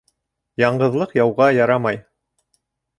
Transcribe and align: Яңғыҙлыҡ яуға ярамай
Яңғыҙлыҡ 0.63 1.15
яуға 1.21 1.51
ярамай 1.59 2.05